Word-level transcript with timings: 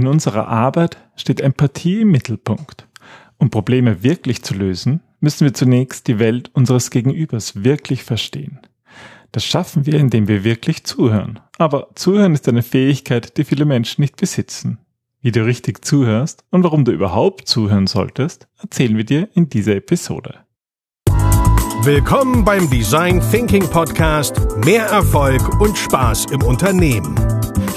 In 0.00 0.06
unserer 0.06 0.48
Arbeit 0.48 0.96
steht 1.14 1.42
Empathie 1.42 2.00
im 2.00 2.10
Mittelpunkt. 2.10 2.88
Um 3.36 3.50
Probleme 3.50 4.02
wirklich 4.02 4.42
zu 4.42 4.54
lösen, 4.54 5.02
müssen 5.20 5.44
wir 5.44 5.52
zunächst 5.52 6.08
die 6.08 6.18
Welt 6.18 6.50
unseres 6.54 6.90
Gegenübers 6.90 7.64
wirklich 7.64 8.02
verstehen. 8.02 8.60
Das 9.30 9.44
schaffen 9.44 9.84
wir, 9.84 10.00
indem 10.00 10.26
wir 10.26 10.42
wirklich 10.42 10.84
zuhören. 10.84 11.40
Aber 11.58 11.88
zuhören 11.96 12.32
ist 12.32 12.48
eine 12.48 12.62
Fähigkeit, 12.62 13.36
die 13.36 13.44
viele 13.44 13.66
Menschen 13.66 14.00
nicht 14.00 14.16
besitzen. 14.16 14.78
Wie 15.20 15.32
du 15.32 15.44
richtig 15.44 15.84
zuhörst 15.84 16.44
und 16.50 16.64
warum 16.64 16.86
du 16.86 16.92
überhaupt 16.92 17.46
zuhören 17.46 17.86
solltest, 17.86 18.48
erzählen 18.58 18.96
wir 18.96 19.04
dir 19.04 19.28
in 19.34 19.50
dieser 19.50 19.76
Episode. 19.76 20.46
Willkommen 21.82 22.42
beim 22.42 22.70
Design 22.70 23.20
Thinking 23.30 23.68
Podcast 23.68 24.34
Mehr 24.64 24.86
Erfolg 24.86 25.60
und 25.60 25.76
Spaß 25.76 26.24
im 26.30 26.42
Unternehmen. 26.42 27.39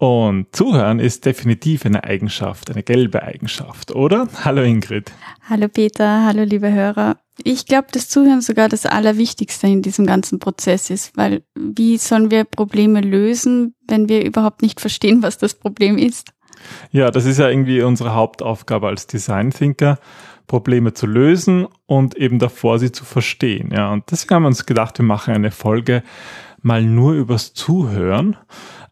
Und 0.00 0.54
zuhören 0.54 1.00
ist 1.00 1.26
definitiv 1.26 1.84
eine 1.84 2.04
Eigenschaft, 2.04 2.70
eine 2.70 2.84
gelbe 2.84 3.24
Eigenschaft, 3.24 3.90
oder? 3.90 4.28
Hallo 4.44 4.62
Ingrid. 4.62 5.10
Hallo 5.50 5.66
Peter, 5.66 6.24
hallo 6.24 6.44
liebe 6.44 6.72
Hörer. 6.72 7.16
Ich 7.42 7.66
glaube, 7.66 7.88
das 7.90 8.08
Zuhören 8.08 8.40
sogar 8.40 8.68
das 8.68 8.86
Allerwichtigste 8.86 9.66
in 9.66 9.82
diesem 9.82 10.06
ganzen 10.06 10.38
Prozess 10.38 10.90
ist, 10.90 11.16
weil 11.16 11.42
wie 11.56 11.98
sollen 11.98 12.30
wir 12.30 12.44
Probleme 12.44 13.00
lösen, 13.00 13.74
wenn 13.88 14.08
wir 14.08 14.24
überhaupt 14.24 14.62
nicht 14.62 14.80
verstehen, 14.80 15.24
was 15.24 15.36
das 15.36 15.54
Problem 15.54 15.98
ist? 15.98 16.30
Ja, 16.92 17.10
das 17.10 17.24
ist 17.24 17.38
ja 17.38 17.48
irgendwie 17.48 17.82
unsere 17.82 18.14
Hauptaufgabe 18.14 18.86
als 18.86 19.08
Design 19.08 19.50
Thinker, 19.50 19.98
Probleme 20.46 20.94
zu 20.94 21.06
lösen 21.06 21.66
und 21.86 22.16
eben 22.16 22.38
davor 22.38 22.78
sie 22.78 22.92
zu 22.92 23.04
verstehen. 23.04 23.70
Ja, 23.72 23.92
und 23.92 24.04
deswegen 24.12 24.36
haben 24.36 24.42
wir 24.44 24.48
uns 24.48 24.64
gedacht, 24.64 24.96
wir 24.98 25.04
machen 25.04 25.34
eine 25.34 25.50
Folge 25.50 26.04
mal 26.62 26.82
nur 26.82 27.14
übers 27.14 27.52
Zuhören 27.52 28.36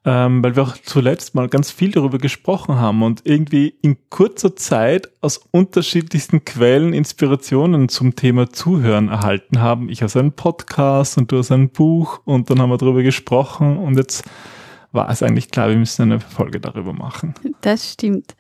ähm, 0.07 0.43
weil 0.43 0.55
wir 0.55 0.63
auch 0.63 0.77
zuletzt 0.85 1.35
mal 1.35 1.49
ganz 1.49 1.73
viel 1.73 1.91
darüber 1.91 2.19
gesprochen 2.19 2.77
haben 2.77 3.03
und 3.03 3.23
irgendwie 3.25 3.75
in 3.83 3.97
kurzer 4.09 4.55
Zeit 4.55 5.11
aus 5.21 5.41
unterschiedlichsten 5.51 6.45
Quellen 6.45 6.93
Inspirationen 6.93 7.89
zum 7.89 8.15
Thema 8.15 8.49
Zuhören 8.49 9.09
erhalten 9.09 9.61
haben. 9.61 9.89
Ich 9.89 10.05
aus 10.05 10.17
einem 10.17 10.33
Podcast 10.33 11.19
und 11.19 11.33
du 11.33 11.41
aus 11.41 11.51
einem 11.51 11.71
Buch 11.71 12.21
und 12.25 12.49
dann 12.49 12.63
haben 12.63 12.71
wir 12.71 12.79
darüber 12.79 13.03
gesprochen 13.03 13.77
und 13.77 13.97
jetzt 13.97 14.25
war 14.93 15.11
es 15.11 15.23
eigentlich 15.23 15.51
klar, 15.51 15.69
wir 15.69 15.77
müssen 15.77 16.03
eine 16.03 16.21
Folge 16.21 16.61
darüber 16.61 16.93
machen. 16.93 17.35
Das 17.61 17.93
stimmt. 17.93 18.37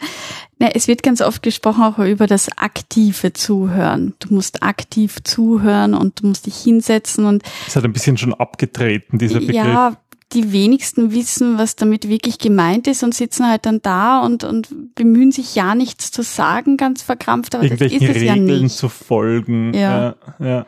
Ja, 0.60 0.68
es 0.68 0.88
wird 0.88 1.02
ganz 1.02 1.20
oft 1.20 1.42
gesprochen 1.42 1.82
auch 1.82 1.98
über 1.98 2.26
das 2.26 2.48
aktive 2.56 3.32
Zuhören. 3.32 4.14
Du 4.20 4.32
musst 4.32 4.62
aktiv 4.62 5.18
zuhören 5.24 5.94
und 5.94 6.22
du 6.22 6.28
musst 6.28 6.46
dich 6.46 6.56
hinsetzen 6.56 7.26
und. 7.26 7.42
Es 7.66 7.76
hat 7.76 7.84
ein 7.84 7.92
bisschen 7.92 8.16
schon 8.16 8.32
abgetreten, 8.32 9.18
dieser 9.18 9.40
Begriff. 9.40 9.56
Ja, 9.56 9.96
die 10.32 10.52
wenigsten 10.52 11.12
wissen, 11.12 11.58
was 11.58 11.76
damit 11.76 12.08
wirklich 12.08 12.38
gemeint 12.38 12.86
ist 12.88 13.02
und 13.02 13.14
sitzen 13.14 13.48
halt 13.48 13.64
dann 13.64 13.80
da 13.80 14.20
und, 14.20 14.42
und 14.44 14.94
bemühen 14.94 15.30
sich 15.30 15.54
ja 15.54 15.74
nichts 15.74 16.10
zu 16.10 16.22
sagen, 16.22 16.76
ganz 16.76 17.02
verkrampft, 17.02 17.54
aber 17.54 17.68
das 17.68 17.80
ist 17.80 18.02
es 18.02 18.14
Regeln 18.16 18.24
ja 18.24 18.36
nicht. 18.36 18.76
zu 18.76 18.88
folgen. 18.88 19.72
Ja. 19.72 20.16
ja, 20.38 20.46
ja. 20.46 20.66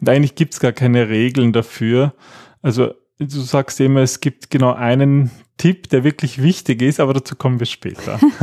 Und 0.00 0.08
eigentlich 0.08 0.34
gibt's 0.34 0.60
gar 0.60 0.72
keine 0.72 1.08
Regeln 1.08 1.52
dafür. 1.52 2.14
Also 2.60 2.94
du 3.18 3.40
sagst 3.40 3.80
immer, 3.80 4.00
es 4.00 4.20
gibt 4.20 4.50
genau 4.50 4.72
einen 4.72 5.30
Tipp, 5.56 5.88
der 5.88 6.04
wirklich 6.04 6.42
wichtig 6.42 6.82
ist, 6.82 7.00
aber 7.00 7.14
dazu 7.14 7.36
kommen 7.36 7.58
wir 7.58 7.66
später. 7.66 8.18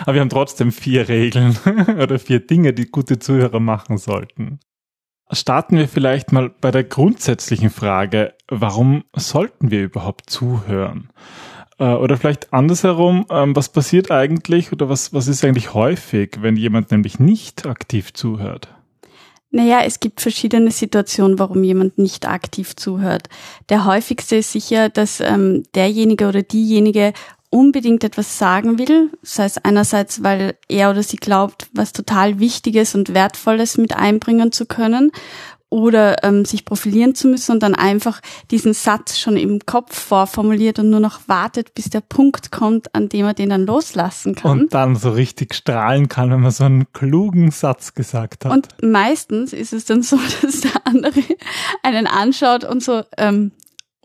aber 0.00 0.14
wir 0.14 0.20
haben 0.20 0.28
trotzdem 0.28 0.72
vier 0.72 1.08
Regeln 1.08 1.56
oder 2.00 2.18
vier 2.18 2.40
Dinge, 2.40 2.72
die 2.72 2.86
gute 2.86 3.18
Zuhörer 3.18 3.60
machen 3.60 3.98
sollten. 3.98 4.60
Starten 5.30 5.76
wir 5.76 5.88
vielleicht 5.88 6.32
mal 6.32 6.50
bei 6.60 6.70
der 6.70 6.84
grundsätzlichen 6.84 7.70
Frage, 7.70 8.34
warum 8.48 9.04
sollten 9.14 9.70
wir 9.70 9.82
überhaupt 9.82 10.30
zuhören? 10.30 11.10
Äh, 11.78 11.84
oder 11.84 12.16
vielleicht 12.16 12.52
andersherum, 12.52 13.26
ähm, 13.30 13.54
was 13.54 13.68
passiert 13.68 14.10
eigentlich 14.10 14.72
oder 14.72 14.88
was, 14.88 15.12
was 15.12 15.28
ist 15.28 15.44
eigentlich 15.44 15.74
häufig, 15.74 16.38
wenn 16.40 16.56
jemand 16.56 16.90
nämlich 16.90 17.18
nicht 17.18 17.66
aktiv 17.66 18.14
zuhört? 18.14 18.68
Naja, 19.50 19.80
es 19.84 20.00
gibt 20.00 20.20
verschiedene 20.20 20.70
Situationen, 20.70 21.38
warum 21.38 21.64
jemand 21.64 21.96
nicht 21.96 22.28
aktiv 22.28 22.76
zuhört. 22.76 23.28
Der 23.70 23.86
häufigste 23.86 24.36
ist 24.36 24.52
sicher, 24.52 24.90
dass 24.90 25.20
ähm, 25.20 25.62
derjenige 25.74 26.28
oder 26.28 26.42
diejenige 26.42 27.14
unbedingt 27.50 28.04
etwas 28.04 28.38
sagen 28.38 28.78
will, 28.78 29.10
sei 29.22 29.44
es 29.44 29.58
einerseits, 29.58 30.22
weil 30.22 30.56
er 30.68 30.90
oder 30.90 31.02
sie 31.02 31.16
glaubt, 31.16 31.68
was 31.72 31.92
total 31.92 32.38
Wichtiges 32.38 32.94
und 32.94 33.14
Wertvolles 33.14 33.78
mit 33.78 33.96
einbringen 33.96 34.52
zu 34.52 34.66
können 34.66 35.12
oder 35.70 36.24
ähm, 36.24 36.44
sich 36.44 36.64
profilieren 36.64 37.14
zu 37.14 37.28
müssen 37.28 37.52
und 37.52 37.62
dann 37.62 37.74
einfach 37.74 38.20
diesen 38.50 38.72
Satz 38.72 39.18
schon 39.18 39.36
im 39.36 39.60
Kopf 39.66 39.98
vorformuliert 39.98 40.78
und 40.78 40.88
nur 40.88 41.00
noch 41.00 41.20
wartet, 41.26 41.74
bis 41.74 41.90
der 41.90 42.00
Punkt 42.00 42.50
kommt, 42.50 42.94
an 42.94 43.08
dem 43.08 43.26
er 43.26 43.34
den 43.34 43.50
dann 43.50 43.66
loslassen 43.66 44.34
kann. 44.34 44.60
Und 44.60 44.74
dann 44.74 44.96
so 44.96 45.10
richtig 45.10 45.54
strahlen 45.54 46.08
kann, 46.08 46.30
wenn 46.30 46.40
man 46.40 46.50
so 46.50 46.64
einen 46.64 46.90
klugen 46.92 47.50
Satz 47.50 47.92
gesagt 47.94 48.46
hat. 48.46 48.52
Und 48.52 48.68
meistens 48.82 49.52
ist 49.52 49.72
es 49.72 49.84
dann 49.84 50.02
so, 50.02 50.18
dass 50.42 50.62
der 50.62 50.86
andere 50.86 51.22
einen 51.82 52.06
anschaut 52.06 52.64
und 52.64 52.82
so, 52.82 53.02
ähm, 53.18 53.52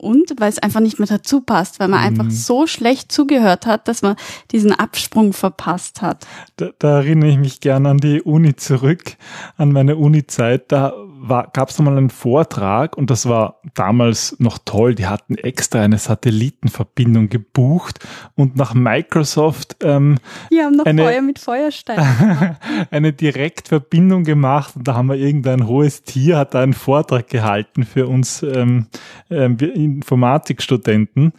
und 0.03 0.33
weil 0.39 0.49
es 0.49 0.59
einfach 0.59 0.81
nicht 0.81 0.99
mehr 0.99 1.07
dazu 1.07 1.41
passt, 1.41 1.79
weil 1.79 1.87
man 1.87 2.01
mhm. 2.01 2.19
einfach 2.19 2.31
so 2.31 2.67
schlecht 2.67 3.11
zugehört 3.11 3.65
hat, 3.65 3.87
dass 3.87 4.01
man 4.01 4.15
diesen 4.51 4.73
Absprung 4.73 5.33
verpasst 5.33 6.01
hat. 6.01 6.27
Da, 6.57 6.69
da 6.77 6.97
erinnere 6.97 7.29
ich 7.29 7.37
mich 7.37 7.59
gern 7.59 7.85
an 7.85 7.97
die 7.97 8.21
Uni 8.21 8.55
zurück, 8.55 9.15
an 9.57 9.71
meine 9.71 9.95
Uni-Zeit. 9.95 10.71
Da 10.71 10.93
gab 11.27 11.69
es 11.69 11.79
mal 11.79 11.97
einen 11.97 12.09
Vortrag 12.09 12.97
und 12.97 13.09
das 13.09 13.27
war 13.27 13.61
damals 13.73 14.35
noch 14.39 14.57
toll. 14.63 14.95
Die 14.95 15.07
hatten 15.07 15.35
extra 15.35 15.81
eine 15.81 15.97
Satellitenverbindung 15.97 17.29
gebucht 17.29 17.99
und 18.35 18.55
nach 18.55 18.73
Microsoft 18.73 19.77
ähm, 19.83 20.17
Die 20.51 20.59
haben 20.59 20.75
noch 20.75 20.85
eine, 20.85 21.03
Feuer 21.03 21.21
mit 21.21 21.39
Feuerstein 21.39 21.99
eine 22.91 23.13
Direktverbindung 23.13 24.23
gemacht 24.23 24.75
und 24.75 24.87
da 24.87 24.95
haben 24.95 25.07
wir 25.07 25.15
irgendein 25.15 25.67
hohes 25.67 26.03
Tier 26.03 26.37
hat 26.37 26.53
da 26.53 26.61
einen 26.61 26.73
Vortrag 26.73 27.27
gehalten 27.29 27.83
für 27.83 28.07
uns 28.07 28.43
ähm, 28.43 28.87
ähm, 29.29 29.57
Informatikstudenten. 29.57 31.33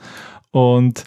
Und 0.51 1.05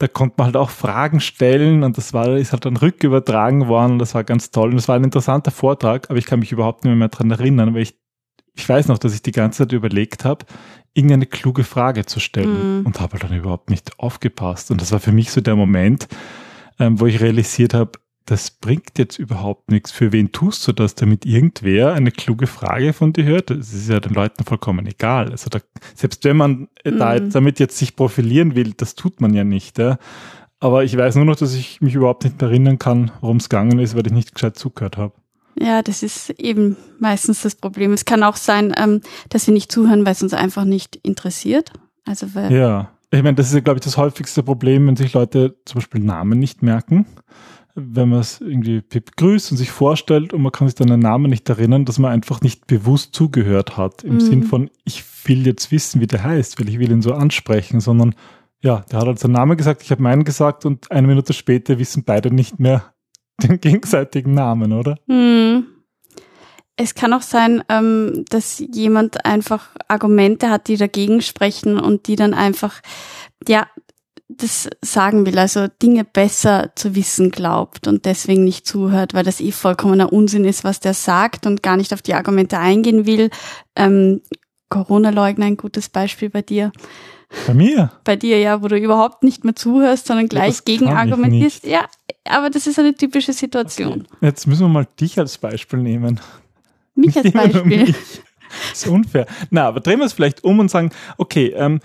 da 0.00 0.08
konnte 0.08 0.36
man 0.38 0.46
halt 0.46 0.56
auch 0.56 0.70
Fragen 0.70 1.20
stellen 1.20 1.84
und 1.84 1.98
das 1.98 2.14
war, 2.14 2.36
ist 2.36 2.52
halt 2.52 2.64
dann 2.64 2.78
rückübertragen 2.78 3.68
worden 3.68 3.92
und 3.92 3.98
das 3.98 4.14
war 4.14 4.24
ganz 4.24 4.50
toll. 4.50 4.70
Und 4.70 4.76
das 4.76 4.88
war 4.88 4.96
ein 4.96 5.04
interessanter 5.04 5.50
Vortrag, 5.50 6.08
aber 6.08 6.18
ich 6.18 6.24
kann 6.24 6.40
mich 6.40 6.52
überhaupt 6.52 6.84
nicht 6.84 6.90
mehr, 6.90 6.96
mehr 6.96 7.08
dran 7.08 7.30
erinnern, 7.30 7.74
weil 7.74 7.82
ich, 7.82 7.94
ich 8.60 8.68
weiß 8.68 8.88
noch, 8.88 8.98
dass 8.98 9.14
ich 9.14 9.22
die 9.22 9.32
ganze 9.32 9.58
Zeit 9.58 9.72
überlegt 9.72 10.24
habe, 10.24 10.44
irgendeine 10.92 11.26
kluge 11.26 11.64
Frage 11.64 12.04
zu 12.04 12.20
stellen 12.20 12.80
mhm. 12.80 12.86
und 12.86 13.00
habe 13.00 13.12
halt 13.12 13.24
dann 13.24 13.36
überhaupt 13.36 13.70
nicht 13.70 13.98
aufgepasst 13.98 14.70
und 14.70 14.80
das 14.80 14.92
war 14.92 15.00
für 15.00 15.12
mich 15.12 15.30
so 15.30 15.40
der 15.40 15.56
Moment, 15.56 16.08
ähm, 16.78 17.00
wo 17.00 17.06
ich 17.06 17.20
realisiert 17.20 17.74
habe, 17.74 17.92
das 18.26 18.50
bringt 18.50 18.96
jetzt 18.96 19.18
überhaupt 19.18 19.72
nichts. 19.72 19.90
Für 19.90 20.12
wen 20.12 20.30
tust 20.30 20.66
du 20.68 20.72
das, 20.72 20.94
damit 20.94 21.26
irgendwer 21.26 21.94
eine 21.94 22.12
kluge 22.12 22.46
Frage 22.46 22.92
von 22.92 23.12
dir 23.12 23.24
hört? 23.24 23.50
Das 23.50 23.72
ist 23.72 23.88
ja 23.88 23.98
den 23.98 24.14
Leuten 24.14 24.44
vollkommen 24.44 24.86
egal. 24.86 25.30
Also 25.30 25.50
da, 25.50 25.58
selbst 25.96 26.24
wenn 26.24 26.36
man 26.36 26.68
mhm. 26.84 26.98
da, 26.98 27.18
damit 27.18 27.58
jetzt 27.58 27.76
sich 27.76 27.96
profilieren 27.96 28.54
will, 28.54 28.72
das 28.76 28.94
tut 28.94 29.20
man 29.20 29.34
ja 29.34 29.42
nicht. 29.42 29.78
Ja? 29.78 29.98
Aber 30.60 30.84
ich 30.84 30.96
weiß 30.96 31.16
nur 31.16 31.24
noch, 31.24 31.36
dass 31.36 31.54
ich 31.54 31.80
mich 31.80 31.94
überhaupt 31.94 32.22
nicht 32.22 32.40
erinnern 32.40 32.78
kann, 32.78 33.10
worum 33.20 33.38
es 33.38 33.48
gegangen 33.48 33.80
ist, 33.80 33.96
weil 33.96 34.06
ich 34.06 34.12
nicht 34.12 34.34
gescheit 34.34 34.56
zugehört 34.56 34.96
habe. 34.96 35.14
Ja, 35.60 35.82
das 35.82 36.02
ist 36.02 36.30
eben 36.30 36.76
meistens 36.98 37.42
das 37.42 37.54
Problem. 37.54 37.92
Es 37.92 38.04
kann 38.04 38.22
auch 38.22 38.36
sein, 38.36 38.74
ähm, 38.76 39.02
dass 39.28 39.46
wir 39.46 39.54
nicht 39.54 39.70
zuhören, 39.70 40.06
weil 40.06 40.12
es 40.12 40.22
uns 40.22 40.32
einfach 40.32 40.64
nicht 40.64 40.96
interessiert. 40.96 41.72
Also 42.06 42.34
weil 42.34 42.52
ja, 42.52 42.90
ich 43.10 43.22
meine, 43.22 43.34
das 43.34 43.48
ist 43.48 43.54
ja, 43.54 43.60
glaube 43.60 43.78
ich, 43.78 43.84
das 43.84 43.96
häufigste 43.96 44.42
Problem, 44.42 44.86
wenn 44.86 44.96
sich 44.96 45.12
Leute 45.12 45.56
zum 45.66 45.80
Beispiel 45.80 46.00
Namen 46.00 46.38
nicht 46.38 46.62
merken 46.62 47.06
wenn 47.74 48.08
man 48.08 48.20
es 48.20 48.40
irgendwie 48.40 48.80
begrüßt 48.80 49.52
und 49.52 49.56
sich 49.56 49.70
vorstellt 49.70 50.32
und 50.32 50.42
man 50.42 50.52
kann 50.52 50.68
sich 50.68 50.74
dann 50.74 50.88
den 50.88 51.00
Namen 51.00 51.30
nicht 51.30 51.48
erinnern, 51.48 51.84
dass 51.84 51.98
man 51.98 52.10
einfach 52.10 52.40
nicht 52.40 52.66
bewusst 52.66 53.14
zugehört 53.14 53.76
hat. 53.76 54.02
Im 54.02 54.14
mhm. 54.14 54.20
Sinn 54.20 54.42
von, 54.42 54.70
ich 54.84 55.04
will 55.24 55.46
jetzt 55.46 55.70
wissen, 55.70 56.00
wie 56.00 56.06
der 56.06 56.24
heißt, 56.24 56.58
weil 56.60 56.68
ich 56.68 56.78
will 56.78 56.90
ihn 56.90 57.02
so 57.02 57.14
ansprechen, 57.14 57.80
sondern 57.80 58.14
ja, 58.62 58.84
der 58.90 58.98
hat 58.98 59.06
halt 59.06 59.18
seinen 59.18 59.32
Namen 59.32 59.56
gesagt, 59.56 59.82
ich 59.82 59.90
habe 59.90 60.02
meinen 60.02 60.24
gesagt 60.24 60.66
und 60.66 60.90
eine 60.90 61.06
Minute 61.06 61.32
später 61.32 61.78
wissen 61.78 62.04
beide 62.04 62.34
nicht 62.34 62.58
mehr 62.58 62.92
den 63.48 63.60
gegenseitigen 63.60 64.34
Namen, 64.34 64.72
oder? 64.72 64.96
Mhm. 65.06 65.66
Es 66.76 66.94
kann 66.94 67.12
auch 67.12 67.22
sein, 67.22 67.62
ähm, 67.68 68.24
dass 68.30 68.62
jemand 68.72 69.26
einfach 69.26 69.68
Argumente 69.88 70.48
hat, 70.48 70.68
die 70.68 70.78
dagegen 70.78 71.20
sprechen 71.20 71.78
und 71.78 72.06
die 72.06 72.16
dann 72.16 72.32
einfach, 72.32 72.80
ja, 73.46 73.66
das 74.28 74.70
sagen 74.80 75.26
will, 75.26 75.38
also 75.38 75.66
Dinge 75.82 76.04
besser 76.04 76.70
zu 76.76 76.94
wissen 76.94 77.30
glaubt 77.30 77.86
und 77.86 78.04
deswegen 78.04 78.44
nicht 78.44 78.66
zuhört, 78.66 79.12
weil 79.12 79.24
das 79.24 79.40
eh 79.40 79.52
vollkommener 79.52 80.12
Unsinn 80.12 80.44
ist, 80.44 80.64
was 80.64 80.80
der 80.80 80.94
sagt 80.94 81.46
und 81.46 81.62
gar 81.62 81.76
nicht 81.76 81.92
auf 81.92 82.00
die 82.00 82.14
Argumente 82.14 82.58
eingehen 82.58 83.06
will. 83.06 83.30
Ähm, 83.76 84.22
Corona-Leugner, 84.68 85.46
ein 85.46 85.56
gutes 85.56 85.88
Beispiel 85.88 86.30
bei 86.30 86.42
dir. 86.42 86.70
Bei 87.46 87.54
mir? 87.54 87.92
Bei 88.04 88.16
dir, 88.16 88.38
ja, 88.38 88.62
wo 88.62 88.68
du 88.68 88.76
überhaupt 88.76 89.22
nicht 89.22 89.44
mehr 89.44 89.54
zuhörst, 89.54 90.06
sondern 90.06 90.28
gleich 90.28 90.64
gegen 90.64 90.88
argumentierst. 90.88 91.64
Ja, 91.64 91.86
aber 92.24 92.50
das 92.50 92.66
ist 92.66 92.78
eine 92.78 92.94
typische 92.94 93.32
Situation. 93.32 94.06
Okay. 94.06 94.26
Jetzt 94.26 94.46
müssen 94.46 94.62
wir 94.62 94.68
mal 94.68 94.86
dich 94.98 95.18
als 95.18 95.38
Beispiel 95.38 95.78
nehmen. 95.78 96.20
Mich 96.94 97.16
als 97.24 97.30
Beispiel. 97.30 97.64
Mich. 97.64 97.96
Das 98.70 98.82
ist 98.82 98.88
unfair. 98.88 99.26
Na, 99.50 99.68
aber 99.68 99.78
drehen 99.80 100.00
wir 100.00 100.06
es 100.06 100.12
vielleicht 100.12 100.42
um 100.42 100.58
und 100.58 100.70
sagen, 100.70 100.90
okay, 101.18 101.54
ähm, 101.56 101.80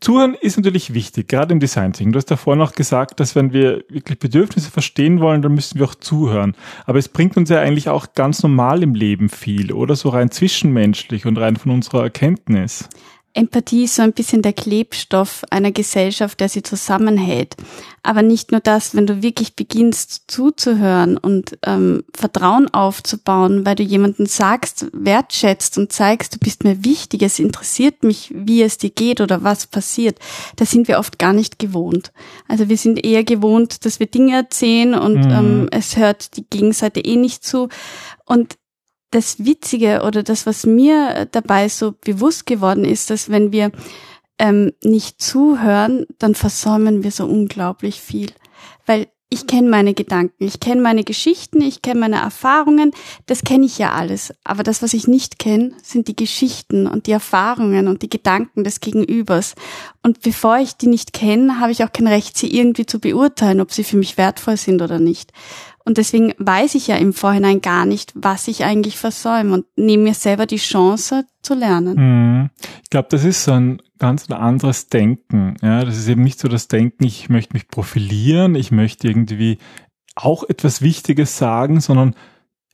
Zuhören 0.00 0.34
ist 0.34 0.56
natürlich 0.56 0.92
wichtig, 0.92 1.28
gerade 1.28 1.52
im 1.52 1.60
Design 1.60 1.92
Thinking. 1.92 2.12
Du 2.12 2.18
hast 2.18 2.30
davor 2.30 2.54
noch 2.54 2.72
gesagt, 2.72 3.18
dass 3.18 3.34
wenn 3.34 3.52
wir 3.52 3.82
wirklich 3.88 4.18
Bedürfnisse 4.18 4.70
verstehen 4.70 5.20
wollen, 5.20 5.40
dann 5.40 5.54
müssen 5.54 5.78
wir 5.78 5.86
auch 5.86 5.94
zuhören. 5.94 6.54
Aber 6.84 6.98
es 6.98 7.08
bringt 7.08 7.36
uns 7.36 7.48
ja 7.48 7.60
eigentlich 7.60 7.88
auch 7.88 8.12
ganz 8.14 8.42
normal 8.42 8.82
im 8.82 8.94
Leben 8.94 9.30
viel, 9.30 9.72
oder 9.72 9.96
so 9.96 10.10
rein 10.10 10.30
zwischenmenschlich 10.30 11.24
und 11.24 11.38
rein 11.38 11.56
von 11.56 11.72
unserer 11.72 12.02
Erkenntnis. 12.02 12.88
Empathie 13.36 13.84
ist 13.84 13.96
so 13.96 14.02
ein 14.02 14.14
bisschen 14.14 14.40
der 14.40 14.54
Klebstoff 14.54 15.44
einer 15.50 15.70
Gesellschaft, 15.70 16.40
der 16.40 16.48
sie 16.48 16.62
zusammenhält. 16.62 17.54
Aber 18.02 18.22
nicht 18.22 18.50
nur 18.50 18.60
das, 18.60 18.94
wenn 18.94 19.06
du 19.06 19.22
wirklich 19.22 19.56
beginnst 19.56 20.24
zuzuhören 20.28 21.18
und 21.18 21.58
ähm, 21.66 22.04
Vertrauen 22.14 22.72
aufzubauen, 22.72 23.66
weil 23.66 23.74
du 23.74 23.82
jemanden 23.82 24.24
sagst, 24.24 24.86
wertschätzt 24.92 25.76
und 25.76 25.92
zeigst, 25.92 26.34
du 26.34 26.38
bist 26.38 26.64
mir 26.64 26.84
wichtig, 26.84 27.22
es 27.22 27.38
interessiert 27.38 28.04
mich, 28.04 28.32
wie 28.34 28.62
es 28.62 28.78
dir 28.78 28.90
geht 28.90 29.20
oder 29.20 29.42
was 29.42 29.66
passiert, 29.66 30.18
das 30.56 30.70
sind 30.70 30.88
wir 30.88 30.98
oft 30.98 31.18
gar 31.18 31.34
nicht 31.34 31.58
gewohnt. 31.58 32.12
Also 32.48 32.70
wir 32.70 32.78
sind 32.78 33.04
eher 33.04 33.24
gewohnt, 33.24 33.84
dass 33.84 34.00
wir 34.00 34.06
Dinge 34.06 34.34
erzählen 34.34 34.94
und 34.94 35.26
mhm. 35.26 35.30
ähm, 35.30 35.68
es 35.72 35.96
hört 35.96 36.36
die 36.38 36.46
Gegenseite 36.48 37.00
eh 37.00 37.16
nicht 37.16 37.44
zu. 37.44 37.68
Und 38.24 38.56
das 39.16 39.46
Witzige 39.46 40.02
oder 40.02 40.22
das, 40.22 40.44
was 40.44 40.66
mir 40.66 41.26
dabei 41.32 41.70
so 41.70 41.92
bewusst 41.92 42.44
geworden 42.44 42.84
ist, 42.84 43.08
dass 43.08 43.30
wenn 43.30 43.50
wir 43.50 43.72
ähm, 44.38 44.72
nicht 44.84 45.22
zuhören, 45.22 46.04
dann 46.18 46.34
versäumen 46.34 47.02
wir 47.02 47.10
so 47.10 47.24
unglaublich 47.24 47.98
viel. 47.98 48.30
Weil 48.84 49.06
ich 49.30 49.46
kenne 49.46 49.70
meine 49.70 49.94
Gedanken, 49.94 50.44
ich 50.44 50.60
kenne 50.60 50.82
meine 50.82 51.02
Geschichten, 51.02 51.62
ich 51.62 51.80
kenne 51.80 52.00
meine 52.00 52.16
Erfahrungen, 52.16 52.92
das 53.24 53.42
kenne 53.42 53.64
ich 53.64 53.78
ja 53.78 53.92
alles. 53.92 54.34
Aber 54.44 54.62
das, 54.62 54.82
was 54.82 54.92
ich 54.92 55.08
nicht 55.08 55.38
kenne, 55.38 55.72
sind 55.82 56.08
die 56.08 56.14
Geschichten 56.14 56.86
und 56.86 57.06
die 57.06 57.12
Erfahrungen 57.12 57.88
und 57.88 58.02
die 58.02 58.10
Gedanken 58.10 58.64
des 58.64 58.80
Gegenübers. 58.80 59.54
Und 60.02 60.20
bevor 60.20 60.58
ich 60.58 60.76
die 60.76 60.88
nicht 60.88 61.14
kenne, 61.14 61.58
habe 61.58 61.72
ich 61.72 61.82
auch 61.82 61.92
kein 61.92 62.06
Recht, 62.06 62.36
sie 62.36 62.54
irgendwie 62.54 62.86
zu 62.86 63.00
beurteilen, 63.00 63.62
ob 63.62 63.72
sie 63.72 63.82
für 63.82 63.96
mich 63.96 64.18
wertvoll 64.18 64.58
sind 64.58 64.82
oder 64.82 64.98
nicht. 64.98 65.32
Und 65.86 65.98
deswegen 65.98 66.34
weiß 66.38 66.74
ich 66.74 66.88
ja 66.88 66.96
im 66.96 67.12
Vorhinein 67.12 67.60
gar 67.60 67.86
nicht, 67.86 68.12
was 68.16 68.48
ich 68.48 68.64
eigentlich 68.64 68.98
versäume 68.98 69.54
und 69.54 69.66
nehme 69.76 70.02
mir 70.02 70.14
selber 70.14 70.44
die 70.44 70.56
Chance 70.56 71.24
zu 71.42 71.54
lernen. 71.54 71.94
Mhm. 71.94 72.50
Ich 72.82 72.90
glaube, 72.90 73.06
das 73.08 73.24
ist 73.24 73.44
so 73.44 73.52
ein 73.52 73.80
ganz 74.00 74.28
anderes 74.28 74.88
Denken. 74.88 75.56
Ja, 75.62 75.84
das 75.84 75.96
ist 75.96 76.08
eben 76.08 76.24
nicht 76.24 76.40
so 76.40 76.48
das 76.48 76.66
Denken, 76.66 77.04
ich 77.04 77.28
möchte 77.28 77.54
mich 77.54 77.68
profilieren, 77.68 78.56
ich 78.56 78.72
möchte 78.72 79.06
irgendwie 79.06 79.58
auch 80.16 80.42
etwas 80.48 80.82
Wichtiges 80.82 81.38
sagen, 81.38 81.80
sondern 81.80 82.16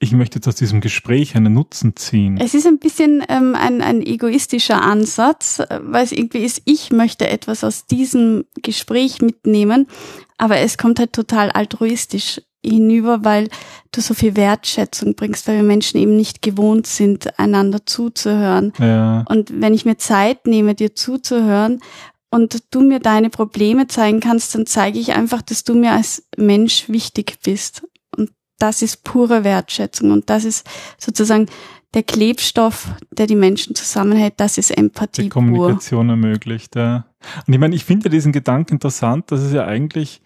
ich 0.00 0.12
möchte 0.12 0.38
jetzt 0.38 0.48
aus 0.48 0.56
diesem 0.56 0.80
Gespräch 0.80 1.36
einen 1.36 1.52
Nutzen 1.52 1.94
ziehen. 1.94 2.38
Es 2.38 2.54
ist 2.54 2.66
ein 2.66 2.78
bisschen 2.78 3.22
ähm, 3.28 3.54
ein, 3.54 3.82
ein 3.82 4.00
egoistischer 4.00 4.80
Ansatz, 4.80 5.62
weil 5.68 6.02
es 6.02 6.12
irgendwie 6.12 6.44
ist, 6.44 6.62
ich 6.64 6.90
möchte 6.90 7.28
etwas 7.28 7.62
aus 7.62 7.86
diesem 7.86 8.46
Gespräch 8.62 9.20
mitnehmen, 9.20 9.86
aber 10.38 10.56
es 10.56 10.78
kommt 10.78 10.98
halt 10.98 11.12
total 11.12 11.50
altruistisch 11.50 12.40
hinüber, 12.64 13.24
weil 13.24 13.48
du 13.90 14.00
so 14.00 14.14
viel 14.14 14.36
Wertschätzung 14.36 15.14
bringst, 15.14 15.46
weil 15.46 15.56
wir 15.56 15.62
Menschen 15.62 15.98
eben 15.98 16.16
nicht 16.16 16.42
gewohnt 16.42 16.86
sind, 16.86 17.38
einander 17.38 17.84
zuzuhören. 17.84 18.72
Ja. 18.78 19.24
Und 19.28 19.60
wenn 19.60 19.74
ich 19.74 19.84
mir 19.84 19.98
Zeit 19.98 20.46
nehme, 20.46 20.74
dir 20.74 20.94
zuzuhören 20.94 21.80
und 22.30 22.62
du 22.70 22.80
mir 22.80 23.00
deine 23.00 23.30
Probleme 23.30 23.88
zeigen 23.88 24.20
kannst, 24.20 24.54
dann 24.54 24.66
zeige 24.66 24.98
ich 24.98 25.12
einfach, 25.12 25.42
dass 25.42 25.64
du 25.64 25.74
mir 25.74 25.92
als 25.92 26.24
Mensch 26.36 26.88
wichtig 26.88 27.38
bist. 27.42 27.82
Und 28.16 28.30
das 28.58 28.82
ist 28.82 29.04
pure 29.04 29.44
Wertschätzung 29.44 30.12
und 30.12 30.30
das 30.30 30.44
ist 30.44 30.66
sozusagen 30.98 31.46
der 31.94 32.02
Klebstoff, 32.02 32.88
der 33.10 33.26
die 33.26 33.36
Menschen 33.36 33.74
zusammenhält, 33.74 34.34
das 34.38 34.56
ist 34.56 34.70
Empathie. 34.70 35.24
Die 35.24 35.28
Kommunikation 35.28 36.06
pur. 36.06 36.14
ermöglicht, 36.14 36.74
ja. 36.74 37.04
Und 37.46 37.52
ich 37.52 37.60
meine, 37.60 37.74
ich 37.74 37.84
finde 37.84 38.08
diesen 38.08 38.32
Gedanken 38.32 38.74
interessant, 38.74 39.30
dass 39.30 39.40
es 39.40 39.52
ja 39.52 39.66
eigentlich 39.66 40.22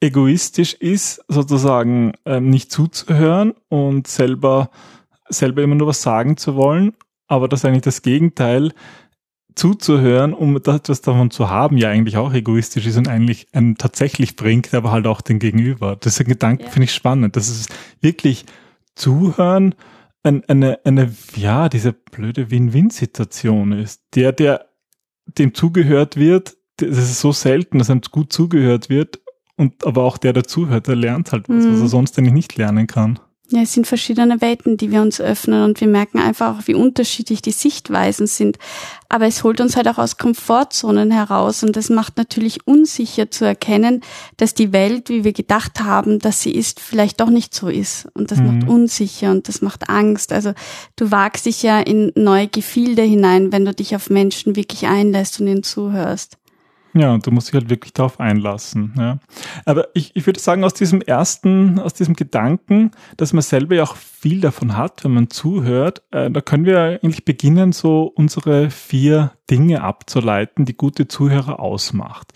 egoistisch 0.00 0.74
ist, 0.74 1.22
sozusagen 1.28 2.12
ähm, 2.24 2.50
nicht 2.50 2.72
zuzuhören 2.72 3.54
und 3.68 4.06
selber, 4.06 4.70
selber 5.28 5.62
immer 5.62 5.74
nur 5.74 5.88
was 5.88 6.02
sagen 6.02 6.36
zu 6.36 6.56
wollen, 6.56 6.92
aber 7.28 7.48
dass 7.48 7.64
eigentlich 7.64 7.82
das 7.82 8.02
Gegenteil 8.02 8.72
zuzuhören, 9.54 10.32
um 10.32 10.56
etwas 10.56 11.02
davon 11.02 11.30
zu 11.30 11.50
haben, 11.50 11.76
ja 11.76 11.90
eigentlich 11.90 12.16
auch 12.16 12.32
egoistisch 12.32 12.86
ist 12.86 12.96
und 12.96 13.08
eigentlich 13.08 13.48
einen 13.52 13.76
tatsächlich 13.76 14.36
bringt, 14.36 14.72
aber 14.72 14.90
halt 14.90 15.06
auch 15.06 15.20
den 15.20 15.38
Gegenüber. 15.38 15.96
Das 15.96 16.14
ist 16.14 16.20
ein 16.20 16.28
Gedanke, 16.28 16.64
ja. 16.64 16.70
finde 16.70 16.84
ich 16.84 16.94
spannend. 16.94 17.36
Das 17.36 17.48
ist 17.48 17.68
wirklich 18.00 18.46
zuhören, 18.94 19.74
eine, 20.22 20.42
eine, 20.48 20.78
eine, 20.84 21.14
ja, 21.36 21.68
diese 21.68 21.92
blöde 21.92 22.50
Win-Win-Situation 22.50 23.72
ist. 23.72 24.02
Der, 24.14 24.32
der 24.32 24.66
dem 25.26 25.54
zugehört 25.54 26.16
wird, 26.16 26.56
das 26.76 26.98
ist 26.98 27.20
so 27.20 27.32
selten, 27.32 27.78
dass 27.78 27.90
einem 27.90 28.00
gut 28.10 28.32
zugehört 28.32 28.88
wird 28.88 29.20
und 29.60 29.86
aber 29.86 30.04
auch 30.04 30.16
der, 30.16 30.32
der 30.32 30.44
zuhört, 30.44 30.86
der 30.86 30.96
lernt 30.96 31.32
halt 31.32 31.48
was, 31.48 31.64
mhm. 31.64 31.74
was 31.74 31.80
er 31.82 31.88
sonst 31.88 32.18
eigentlich 32.18 32.32
nicht 32.32 32.56
lernen 32.56 32.86
kann. 32.86 33.18
Ja, 33.52 33.62
es 33.62 33.72
sind 33.72 33.86
verschiedene 33.86 34.40
Welten, 34.40 34.76
die 34.76 34.92
wir 34.92 35.02
uns 35.02 35.20
öffnen 35.20 35.64
und 35.64 35.80
wir 35.80 35.88
merken 35.88 36.20
einfach 36.20 36.56
auch, 36.56 36.68
wie 36.68 36.74
unterschiedlich 36.74 37.42
die 37.42 37.50
Sichtweisen 37.50 38.28
sind. 38.28 38.58
Aber 39.08 39.26
es 39.26 39.42
holt 39.42 39.60
uns 39.60 39.74
halt 39.74 39.88
auch 39.88 39.98
aus 39.98 40.18
Komfortzonen 40.18 41.10
heraus 41.10 41.64
und 41.64 41.74
das 41.74 41.90
macht 41.90 42.16
natürlich 42.16 42.66
unsicher 42.66 43.30
zu 43.32 43.44
erkennen, 43.44 44.02
dass 44.36 44.54
die 44.54 44.72
Welt, 44.72 45.08
wie 45.08 45.24
wir 45.24 45.32
gedacht 45.32 45.80
haben, 45.80 46.20
dass 46.20 46.40
sie 46.40 46.52
ist, 46.52 46.78
vielleicht 46.78 47.20
doch 47.20 47.28
nicht 47.28 47.52
so 47.52 47.68
ist. 47.68 48.06
Und 48.14 48.30
das 48.30 48.38
mhm. 48.38 48.46
macht 48.46 48.68
unsicher 48.68 49.32
und 49.32 49.48
das 49.48 49.62
macht 49.62 49.90
Angst. 49.90 50.32
Also 50.32 50.52
du 50.94 51.10
wagst 51.10 51.46
dich 51.46 51.64
ja 51.64 51.80
in 51.80 52.12
neue 52.14 52.46
Gefilde 52.46 53.02
hinein, 53.02 53.50
wenn 53.50 53.64
du 53.64 53.74
dich 53.74 53.96
auf 53.96 54.10
Menschen 54.10 54.54
wirklich 54.54 54.86
einlässt 54.86 55.40
und 55.40 55.48
ihnen 55.48 55.64
zuhörst. 55.64 56.38
Ja, 56.92 57.12
und 57.14 57.26
du 57.26 57.30
musst 57.30 57.48
dich 57.48 57.54
halt 57.54 57.70
wirklich 57.70 57.92
darauf 57.92 58.18
einlassen. 58.18 58.94
Ja. 58.96 59.18
Aber 59.64 59.88
ich, 59.94 60.14
ich 60.14 60.26
würde 60.26 60.40
sagen, 60.40 60.64
aus 60.64 60.74
diesem 60.74 61.00
ersten, 61.00 61.78
aus 61.78 61.94
diesem 61.94 62.14
Gedanken, 62.14 62.90
dass 63.16 63.32
man 63.32 63.42
selber 63.42 63.76
ja 63.76 63.84
auch 63.84 63.96
viel 63.96 64.40
davon 64.40 64.76
hat, 64.76 65.04
wenn 65.04 65.12
man 65.12 65.30
zuhört, 65.30 66.02
äh, 66.10 66.30
da 66.30 66.40
können 66.40 66.64
wir 66.64 66.80
eigentlich 66.80 67.24
beginnen, 67.24 67.72
so 67.72 68.12
unsere 68.14 68.70
vier 68.70 69.32
Dinge 69.50 69.82
abzuleiten, 69.82 70.64
die 70.64 70.76
gute 70.76 71.08
Zuhörer 71.08 71.60
ausmacht. 71.60 72.32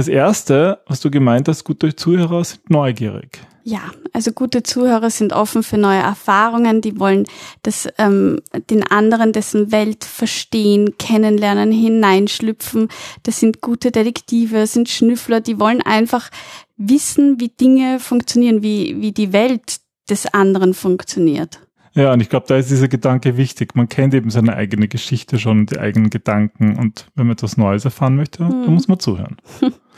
Das 0.00 0.08
erste, 0.08 0.80
was 0.86 1.00
du 1.00 1.10
gemeint 1.10 1.46
hast, 1.46 1.62
gute 1.62 1.94
Zuhörer 1.94 2.42
sind 2.42 2.70
neugierig. 2.70 3.38
Ja, 3.64 3.82
also 4.14 4.32
gute 4.32 4.62
Zuhörer 4.62 5.10
sind 5.10 5.34
offen 5.34 5.62
für 5.62 5.76
neue 5.76 5.98
Erfahrungen, 5.98 6.80
die 6.80 6.98
wollen 6.98 7.26
das, 7.64 7.86
ähm, 7.98 8.40
den 8.70 8.82
anderen, 8.82 9.34
dessen 9.34 9.72
Welt 9.72 10.04
verstehen, 10.04 10.96
kennenlernen, 10.96 11.70
hineinschlüpfen. 11.70 12.88
Das 13.24 13.40
sind 13.40 13.60
gute 13.60 13.90
Detektive, 13.90 14.66
sind 14.66 14.88
Schnüffler, 14.88 15.42
die 15.42 15.60
wollen 15.60 15.82
einfach 15.82 16.30
wissen, 16.78 17.38
wie 17.38 17.48
Dinge 17.48 18.00
funktionieren, 18.00 18.62
wie, 18.62 19.02
wie 19.02 19.12
die 19.12 19.34
Welt 19.34 19.80
des 20.08 20.32
anderen 20.32 20.72
funktioniert. 20.72 21.60
Ja, 21.92 22.12
und 22.14 22.20
ich 22.20 22.30
glaube, 22.30 22.46
da 22.48 22.56
ist 22.56 22.70
dieser 22.70 22.88
Gedanke 22.88 23.36
wichtig. 23.36 23.74
Man 23.74 23.90
kennt 23.90 24.14
eben 24.14 24.30
seine 24.30 24.56
eigene 24.56 24.88
Geschichte 24.88 25.38
schon, 25.38 25.66
die 25.66 25.78
eigenen 25.78 26.08
Gedanken. 26.08 26.76
Und 26.76 27.06
wenn 27.16 27.26
man 27.26 27.34
etwas 27.34 27.56
Neues 27.58 27.84
erfahren 27.84 28.16
möchte, 28.16 28.46
hm. 28.46 28.64
dann 28.64 28.74
muss 28.74 28.88
man 28.88 28.98
zuhören. 28.98 29.36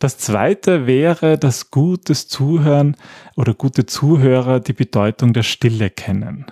Das 0.00 0.16
zweite 0.16 0.86
wäre, 0.86 1.36
dass 1.38 1.70
gutes 1.70 2.26
Zuhören 2.26 2.96
oder 3.36 3.52
gute 3.52 3.84
Zuhörer 3.84 4.58
die 4.58 4.72
Bedeutung 4.72 5.34
der 5.34 5.42
Stille 5.42 5.90
kennen. 5.90 6.46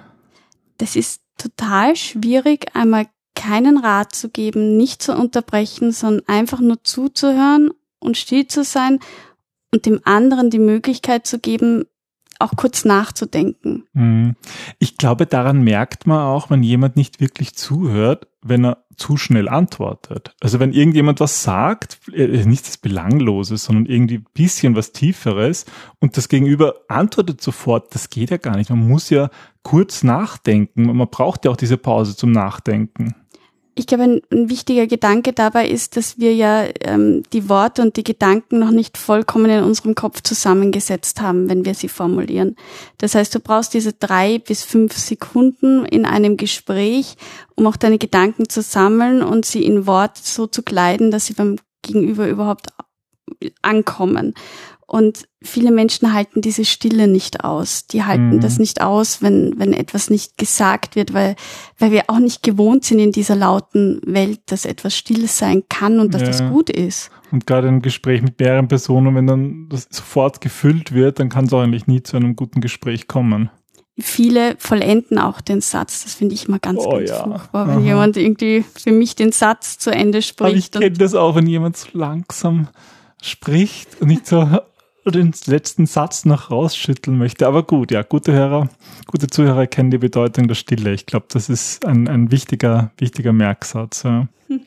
Das 0.77 0.97
ist 0.97 1.23
total 1.39 1.97
schwierig, 1.97 2.67
einmal 2.77 3.07
keinen 3.35 3.79
Rat 3.79 4.15
zu 4.15 4.29
geben, 4.29 4.77
nicht 4.77 5.03
zu 5.03 5.15
unterbrechen, 5.17 5.93
sondern 5.93 6.29
einfach 6.29 6.61
nur 6.61 6.85
zuzuhören 6.85 7.71
und 8.01 8.19
still 8.19 8.47
zu 8.47 8.65
sein 8.65 8.99
und 9.73 9.87
dem 9.87 10.01
anderen 10.05 10.51
die 10.51 10.59
Möglichkeit 10.59 11.27
zu 11.27 11.39
geben, 11.39 11.85
auch 12.39 12.53
kurz 12.55 12.85
nachzudenken. 12.85 13.85
Mhm. 13.95 14.37
Ich 14.79 14.99
glaube, 14.99 15.25
daran 15.25 15.63
merkt 15.63 16.07
man 16.07 16.21
auch, 16.21 16.51
wenn 16.51 16.63
jemand 16.63 16.97
nicht 16.97 17.19
wirklich 17.19 17.55
zuhört, 17.55 18.29
wenn 18.43 18.67
er 18.67 18.85
zu 18.99 19.17
schnell 19.17 19.49
antwortet. 19.49 20.35
Also 20.41 20.61
wenn 20.61 20.73
irgendjemand 20.73 21.21
was 21.21 21.43
sagt, 21.43 22.01
äh, 22.13 22.45
nichts 22.45 22.77
Belangloses, 22.77 23.65
sondern 23.65 23.87
irgendwie 23.87 24.19
bisschen 24.19 24.77
was 24.77 24.93
Tieferes 24.93 25.65
und 26.01 26.17
das 26.17 26.29
Gegenüber 26.29 26.75
antwortet 26.89 27.41
sofort, 27.41 27.95
das 27.95 28.11
geht 28.11 28.31
ja 28.31 28.37
gar 28.37 28.57
nicht. 28.57 28.71
Man 28.71 28.87
muss 28.87 29.09
ja 29.11 29.31
kurz 29.63 30.03
nachdenken. 30.03 30.85
Man 30.97 31.09
braucht 31.09 31.45
ja 31.45 31.51
auch 31.51 31.57
diese 31.57 31.77
Pause 31.77 32.17
zum 32.17 32.33
Nachdenken. 32.33 33.15
Ich 33.79 33.87
glaube, 33.87 34.03
ein, 34.03 34.21
ein, 34.33 34.51
wichtiger 34.51 34.89
Gedanke 34.89 35.33
dabei 35.33 35.69
ist, 35.69 35.97
dass 35.97 36.19
wir 36.19 36.35
ja 36.35 36.65
ähm, 36.81 37.23
die 37.33 37.49
Worte 37.49 37.81
und 37.81 37.97
die 37.97 38.03
Gedanken 38.03 38.59
noch 38.59 38.73
nicht 38.73 38.99
vollkommen 38.99 39.49
in 39.49 39.63
unserem 39.63 39.95
Kopf 39.95 40.21
zusammengesetzt 40.21 41.21
haben, 41.21 41.49
wenn 41.49 41.65
wir 41.65 41.75
sie 41.75 41.89
formulieren. 41.89 42.57
Das 42.99 43.15
heißt, 43.15 43.33
du 43.37 43.39
brauchst 43.39 43.75
diese 43.75 43.93
drei 43.93 44.41
bis 44.41 44.65
fünf 44.65 44.97
Sekunden 44.99 45.85
in 45.85 46.07
einem 46.07 46.37
Gespräch, 46.37 47.15
um 47.55 47.69
auch 47.69 47.77
deine 47.77 47.99
Gedanken 47.99 48.49
zu 48.49 48.63
sammeln 48.63 49.23
und 49.23 49.47
sie 49.47 49.65
in 49.65 49.87
Wort 49.87 50.17
so 50.19 50.49
zu 50.49 50.65
kleiden, 50.65 51.13
dass 51.13 51.27
sie 51.27 51.35
beim 51.35 51.55
Gegenüber 51.83 52.27
überhaupt 52.27 52.73
ankommen. 53.63 54.35
Und 54.91 55.29
viele 55.43 55.71
Menschen 55.71 56.15
halten 56.15 56.41
diese 56.41 56.65
Stille 56.65 57.09
nicht 57.09 57.45
aus. 57.45 57.87
Die 57.89 58.05
halten 58.05 58.37
mhm. 58.37 58.41
das 58.41 58.59
nicht 58.59 58.81
aus, 58.81 59.21
wenn, 59.21 59.53
wenn 59.59 59.75
etwas 59.75 60.09
nicht 60.09 60.39
gesagt 60.39 60.97
wird, 60.97 61.13
weil, 61.13 61.37
weil 61.79 61.93
wir 61.93 62.05
auch 62.09 62.19
nicht 62.19 62.43
gewohnt 62.43 62.85
sind 62.87 62.99
in 62.99 63.13
dieser 63.13 63.37
lauten 63.37 64.01
Welt, 64.07 64.41
dass 64.47 64.65
etwas 64.65 64.97
still 64.97 65.29
sein 65.29 65.65
kann 65.69 66.01
und 66.01 66.15
dass 66.15 66.23
ja. 66.23 66.29
das 66.29 66.49
gut 66.49 66.71
ist. 66.71 67.11
Und 67.31 67.47
gerade 67.47 67.69
im 67.69 67.83
Gespräch 67.83 68.23
mit 68.23 68.41
mehreren 68.41 68.67
Personen, 68.67 69.15
wenn 69.15 69.27
dann 69.27 69.69
das 69.69 69.89
sofort 69.91 70.41
gefüllt 70.41 70.93
wird, 70.93 71.21
dann 71.21 71.29
kann 71.29 71.45
es 71.45 71.53
auch 71.53 71.61
eigentlich 71.61 71.87
nie 71.87 72.03
zu 72.03 72.17
einem 72.17 72.35
guten 72.35 72.63
Gespräch 72.63 73.07
kommen. 73.09 73.51
Viele 73.99 74.57
vollenden 74.59 75.19
auch 75.19 75.43
den 75.43 75.61
Satz. 75.61 76.05
Das 76.05 76.15
finde 76.15 76.35
ich 76.35 76.49
immer 76.49 76.61
ganz, 76.61 76.81
oh, 76.81 76.93
ganz 76.93 77.11
ja. 77.11 77.25
furchtbar, 77.25 77.69
wenn 77.69 77.79
Aha. 77.81 77.85
jemand 77.85 78.17
irgendwie 78.17 78.65
für 78.75 78.93
mich 78.93 79.17
den 79.17 79.33
Satz 79.33 79.77
zu 79.77 79.91
Ende 79.91 80.23
spricht. 80.23 80.41
Aber 80.49 80.57
ich 80.57 80.71
kenne 80.71 80.97
das 80.97 81.15
auch, 81.15 81.35
wenn 81.35 81.47
jemand 81.47 81.77
so 81.77 81.89
langsam 81.93 82.69
spricht 83.21 84.01
und 84.01 84.09
nicht 84.09 84.27
so 84.27 84.49
den 85.11 85.33
letzten 85.47 85.87
Satz 85.87 86.25
noch 86.25 86.51
rausschütteln 86.51 87.17
möchte. 87.17 87.47
Aber 87.47 87.63
gut, 87.63 87.91
ja, 87.91 88.03
gute 88.03 88.33
Hörer, 88.33 88.69
gute 89.07 89.29
Zuhörer 89.29 89.67
kennen 89.67 89.91
die 89.91 89.99
Bedeutung 89.99 90.49
der 90.49 90.55
Stille. 90.55 90.93
Ich 90.93 91.07
glaube, 91.07 91.27
das 91.29 91.49
ist 91.49 91.85
ein, 91.85 92.09
ein 92.09 92.31
wichtiger, 92.31 92.93
wichtiger 92.99 93.33
Merksatz. 93.33 94.03
Ja. 94.03 94.29
Hm. 94.49 94.61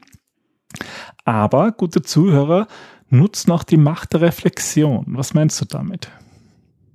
Aber 1.25 1.71
gute 1.71 2.01
Zuhörer 2.01 2.67
nutzen 3.09 3.51
auch 3.51 3.63
die 3.63 3.77
Macht 3.77 4.13
der 4.13 4.21
Reflexion. 4.21 5.05
Was 5.07 5.33
meinst 5.33 5.59
du 5.61 5.65
damit? 5.65 6.09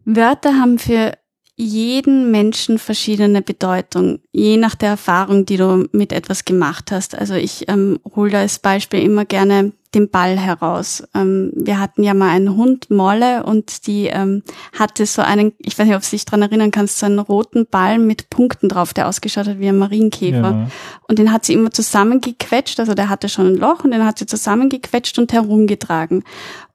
Wörter 0.05 0.55
haben 0.55 0.79
für 0.79 1.13
jeden 1.57 2.31
Menschen 2.31 2.79
verschiedene 2.79 3.41
Bedeutung, 3.41 4.21
je 4.31 4.59
nach 4.59 4.75
der 4.75 4.91
Erfahrung, 4.91 5.47
die 5.47 5.57
du 5.57 5.89
mit 5.93 6.13
etwas 6.13 6.45
gemacht 6.45 6.93
hast. 6.93 7.17
Also 7.17 7.35
ich 7.35 7.69
ähm, 7.69 7.99
hole 8.15 8.31
da 8.31 8.41
als 8.41 8.59
Beispiel 8.59 9.01
immer 9.01 9.25
gerne 9.25 9.73
den 9.97 10.11
Ball 10.11 10.39
heraus. 10.39 11.03
Ähm, 11.15 11.51
wir 11.55 11.81
hatten 11.81 12.03
ja 12.03 12.15
mal 12.15 12.29
einen 12.29 12.57
Hund, 12.57 12.91
Molle, 12.91 13.45
und 13.45 13.87
die 13.87 14.07
ähm, 14.07 14.43
hatte 14.79 15.07
so 15.07 15.23
einen, 15.23 15.55
ich 15.59 15.79
weiß 15.79 15.87
nicht, 15.87 15.97
ob 15.97 16.03
du 16.03 16.11
dich 16.11 16.25
dran 16.25 16.43
erinnern 16.43 16.71
kannst, 16.71 16.99
so 16.99 17.07
einen 17.07 17.19
roten 17.19 17.67
Ball 17.67 17.99
mit 17.99 18.31
Punkten 18.31 18.69
drauf, 18.69 18.95
der 18.95 19.09
ausgeschaut 19.09 19.49
hat 19.49 19.59
wie 19.59 19.69
ein 19.69 19.79
Marienkäfer. 19.79 20.51
Ja. 20.51 20.71
Und 21.09 21.19
den 21.19 21.33
hat 21.33 21.45
sie 21.45 21.55
immer 21.55 21.71
zusammengequetscht, 21.71 22.79
also 22.79 22.95
der 22.95 23.09
hatte 23.09 23.29
schon 23.29 23.55
ein 23.55 23.57
Loch 23.57 23.85
und 23.85 23.91
den 23.91 24.05
hat 24.05 24.19
sie 24.19 24.27
zusammengequetscht 24.27 25.19
und 25.19 25.33
herumgetragen. 25.33 26.23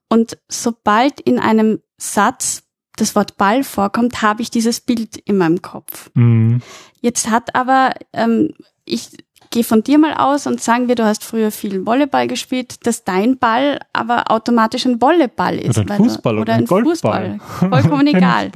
Und 0.09 0.37
sobald 0.49 1.21
in 1.21 1.39
einem 1.39 1.79
Satz 1.97 2.63
das 2.97 3.15
Wort 3.15 3.37
Ball 3.37 3.63
vorkommt, 3.63 4.21
habe 4.21 4.41
ich 4.41 4.49
dieses 4.49 4.81
Bild 4.81 5.17
in 5.17 5.37
meinem 5.37 5.61
Kopf. 5.61 6.09
Mhm. 6.15 6.61
Jetzt 6.99 7.29
hat 7.29 7.55
aber, 7.55 7.93
ähm, 8.13 8.53
ich 8.83 9.11
gehe 9.51 9.63
von 9.63 9.83
dir 9.83 9.99
mal 9.99 10.13
aus 10.13 10.47
und 10.47 10.61
sagen 10.61 10.87
wir, 10.87 10.95
du 10.95 11.05
hast 11.05 11.23
früher 11.23 11.51
viel 11.51 11.85
Volleyball 11.85 12.27
gespielt, 12.27 12.85
dass 12.87 13.03
dein 13.03 13.37
Ball 13.37 13.79
aber 13.93 14.31
automatisch 14.31 14.85
ein 14.85 15.01
Volleyball 15.01 15.57
ist. 15.57 15.77
Oder 15.77 15.93
ein 15.93 15.97
Fußball 15.97 16.35
du, 16.35 16.41
oder, 16.41 16.53
ein, 16.53 16.65
Golfball. 16.65 17.39
Fußball. 17.39 17.69
Vollkommen 17.69 18.07
egal. 18.15 18.51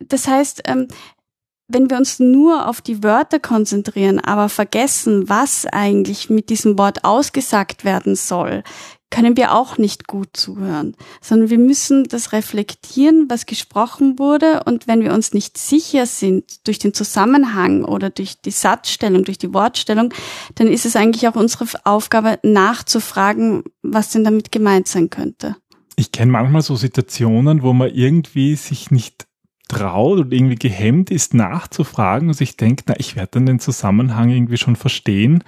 Das 0.00 0.28
heißt, 0.28 0.62
ähm, 0.66 0.88
wenn 1.68 1.90
wir 1.90 1.98
uns 1.98 2.18
nur 2.18 2.66
auf 2.68 2.80
die 2.80 3.02
Wörter 3.02 3.38
konzentrieren, 3.38 4.18
aber 4.20 4.48
vergessen, 4.48 5.28
was 5.28 5.66
eigentlich 5.66 6.30
mit 6.30 6.50
diesem 6.50 6.78
Wort 6.78 7.04
ausgesagt 7.04 7.84
werden 7.84 8.16
soll, 8.16 8.62
können 9.10 9.36
wir 9.36 9.54
auch 9.54 9.78
nicht 9.78 10.06
gut 10.06 10.28
zuhören, 10.34 10.94
sondern 11.20 11.50
wir 11.50 11.58
müssen 11.58 12.04
das 12.04 12.32
reflektieren, 12.32 13.26
was 13.28 13.46
gesprochen 13.46 14.18
wurde. 14.18 14.62
Und 14.64 14.86
wenn 14.86 15.02
wir 15.02 15.12
uns 15.12 15.32
nicht 15.32 15.56
sicher 15.56 16.06
sind 16.06 16.66
durch 16.66 16.78
den 16.78 16.94
Zusammenhang 16.94 17.84
oder 17.84 18.10
durch 18.10 18.40
die 18.40 18.50
Satzstellung, 18.50 19.24
durch 19.24 19.38
die 19.38 19.54
Wortstellung, 19.54 20.12
dann 20.56 20.66
ist 20.66 20.86
es 20.86 20.96
eigentlich 20.96 21.26
auch 21.28 21.36
unsere 21.36 21.66
Aufgabe, 21.84 22.38
nachzufragen, 22.42 23.64
was 23.82 24.10
denn 24.10 24.24
damit 24.24 24.52
gemeint 24.52 24.88
sein 24.88 25.10
könnte. 25.10 25.56
Ich 25.96 26.12
kenne 26.12 26.32
manchmal 26.32 26.62
so 26.62 26.76
Situationen, 26.76 27.62
wo 27.62 27.72
man 27.72 27.90
irgendwie 27.90 28.54
sich 28.54 28.90
nicht 28.90 29.26
traut 29.68 30.18
oder 30.18 30.32
irgendwie 30.32 30.56
gehemmt 30.56 31.10
ist, 31.10 31.34
nachzufragen 31.34 32.28
und 32.28 32.34
sich 32.34 32.56
denkt, 32.56 32.84
na, 32.86 32.94
ich 32.98 33.16
werde 33.16 33.32
dann 33.32 33.46
den 33.46 33.60
Zusammenhang 33.60 34.30
irgendwie 34.30 34.56
schon 34.56 34.76
verstehen. 34.76 35.44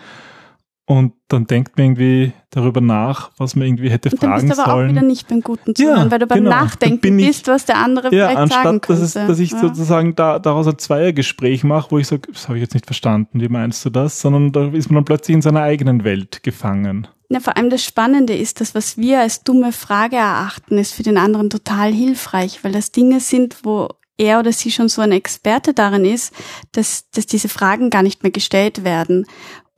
Und 0.91 1.13
dann 1.29 1.47
denkt 1.47 1.79
man 1.79 1.87
irgendwie 1.87 2.33
darüber 2.51 2.81
nach, 2.81 3.31
was 3.37 3.55
man 3.55 3.69
irgendwie 3.69 3.91
hätte 3.91 4.11
und 4.11 4.19
fragen 4.19 4.41
sollen. 4.41 4.41
Dann 4.41 4.49
bist 4.49 4.59
du 4.59 4.63
aber 4.63 4.73
sollen. 4.73 4.89
auch 4.89 4.93
wieder 4.93 5.07
nicht 5.07 5.29
beim 5.29 5.41
guten 5.41 5.73
Zuhören, 5.77 5.99
ja, 6.07 6.11
weil 6.11 6.19
du 6.19 6.27
beim 6.27 6.39
genau. 6.39 6.51
Nachdenken 6.51 7.17
ich, 7.21 7.27
bist, 7.29 7.47
was 7.47 7.65
der 7.65 7.77
andere 7.77 8.13
ja, 8.13 8.27
vielleicht 8.27 8.39
anstatt, 8.41 8.65
sagen 8.65 8.81
könnte. 8.81 9.01
Dass, 9.01 9.15
es, 9.15 9.29
dass 9.29 9.39
ich 9.39 9.53
ja. 9.53 9.61
sozusagen 9.61 10.17
da, 10.17 10.41
daraus 10.41 10.67
ein 10.67 10.79
Zweiergespräch 10.79 11.63
mache, 11.63 11.93
wo 11.93 11.99
ich 11.99 12.09
sage, 12.09 12.23
das 12.33 12.49
habe 12.49 12.59
ich 12.59 12.63
jetzt 12.63 12.75
nicht 12.75 12.87
verstanden, 12.87 13.41
wie 13.41 13.49
meinst 13.49 13.85
du 13.85 13.91
das? 13.91 14.21
Sondern 14.21 14.51
da 14.51 14.67
ist 14.67 14.91
man 14.91 14.97
dann 14.97 15.05
plötzlich 15.05 15.37
in 15.37 15.43
seiner 15.43 15.63
eigenen 15.63 16.03
Welt 16.03 16.43
gefangen. 16.43 17.07
Ja, 17.29 17.39
vor 17.39 17.57
allem 17.57 17.71
das 17.71 17.85
Spannende 17.85 18.35
ist, 18.35 18.61
dass 18.61 18.75
was 18.75 18.99
wir 18.99 19.21
als 19.21 19.45
dumme 19.45 19.71
Frage 19.71 20.17
erachten, 20.17 20.77
ist 20.77 20.95
für 20.95 21.05
den 21.05 21.19
anderen 21.19 21.51
total 21.51 21.93
hilfreich, 21.93 22.65
weil 22.65 22.73
das 22.73 22.91
Dinge 22.91 23.21
sind, 23.21 23.59
wo 23.63 23.91
er 24.19 24.41
oder 24.41 24.53
sie 24.53 24.73
schon 24.73 24.89
so 24.89 25.03
ein 25.03 25.13
Experte 25.13 25.73
darin 25.73 26.05
ist, 26.05 26.35
dass, 26.73 27.09
dass 27.11 27.27
diese 27.27 27.49
Fragen 27.49 27.91
gar 27.91 28.03
nicht 28.03 28.25
mehr 28.25 28.33
gestellt 28.33 28.83
werden. 28.85 29.25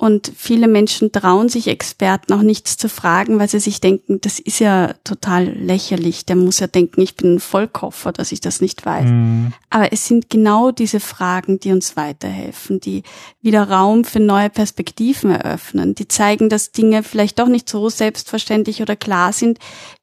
Und 0.03 0.33
viele 0.37 0.67
Menschen 0.67 1.13
trauen 1.13 1.49
sich 1.49 1.69
Experten 1.69 2.33
auch 2.33 2.43
nichts 2.43 2.77
zu 2.77 2.89
fragen, 2.89 3.39
weil 3.39 3.49
sie 3.49 3.61
sich 3.61 3.81
denken, 3.81 4.21
das 4.21 4.41
ist 4.41 4.59
ja 4.59 4.95
total 5.05 5.45
lächerlich. 5.45 6.27
Der 6.27 6.35
muss 6.35 6.59
ja 6.59 6.67
denken, 6.67 7.03
ich 7.03 7.15
bin 7.15 7.37
ein 7.37 7.39
Vollkoffer, 7.39 8.11
dass 8.11 8.33
ich 8.33 8.41
das 8.41 8.61
nicht 8.61 8.85
weiß. 8.85 9.09
Mhm. 9.09 9.53
Aber 9.71 9.93
es 9.93 10.09
sind 10.09 10.29
genau 10.29 10.73
diese 10.73 10.99
Fragen, 10.99 11.61
die 11.61 11.71
uns 11.71 11.97
weiterhelfen, 11.97 12.81
die 12.81 13.05
wieder 13.43 13.71
Raum 13.71 14.03
für 14.03 14.19
neue 14.19 14.51
Perspektiven 14.51 15.31
eröffnen, 15.31 15.95
die 15.95 16.09
zeigen, 16.09 16.49
dass 16.49 16.73
Dinge 16.73 17.05
vielleicht 17.05 17.39
doch 17.39 17.47
nicht 17.47 17.69
so 17.69 17.89
selbstverständlich 17.89 18.83
oder 18.83 18.97
klar 18.97 19.33
sind, 19.33 19.61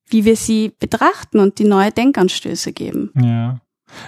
wie 0.08 0.24
wir 0.24 0.38
sie 0.38 0.72
betrachten 0.80 1.40
und 1.40 1.60
die 1.60 1.66
neue 1.66 1.92
Denkanstöße 1.92 2.72
geben. 2.72 3.12
Ja. 3.22 3.60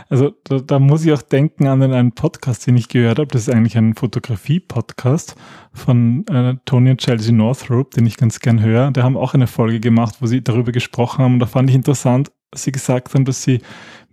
Also 0.09 0.31
da, 0.43 0.59
da, 0.59 0.79
muss 0.79 1.05
ich 1.05 1.11
auch 1.13 1.21
denken 1.21 1.67
an 1.67 1.81
einen 1.81 2.13
Podcast, 2.13 2.67
den 2.67 2.77
ich 2.77 2.89
gehört 2.89 3.19
habe. 3.19 3.27
Das 3.27 3.43
ist 3.43 3.53
eigentlich 3.53 3.77
ein 3.77 3.95
Fotografie-Podcast 3.95 5.35
von 5.73 6.25
äh, 6.27 6.55
Tony 6.65 6.91
und 6.91 7.01
Chelsea 7.01 7.31
Northrop, 7.31 7.91
den 7.91 8.05
ich 8.05 8.17
ganz 8.17 8.39
gern 8.39 8.61
höre. 8.61 8.91
Die 8.91 9.01
haben 9.01 9.17
auch 9.17 9.33
eine 9.33 9.47
Folge 9.47 9.79
gemacht, 9.79 10.15
wo 10.19 10.27
sie 10.27 10.43
darüber 10.43 10.71
gesprochen 10.71 11.23
haben. 11.23 11.33
Und 11.35 11.39
da 11.39 11.45
fand 11.45 11.69
ich 11.69 11.75
interessant, 11.75 12.31
dass 12.51 12.63
sie 12.63 12.71
gesagt 12.71 13.13
haben, 13.13 13.25
dass 13.25 13.43
sie 13.43 13.61